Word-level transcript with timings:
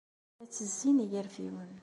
La 0.39 0.45
tezzin 0.53 0.97
igarfiwen. 1.05 1.71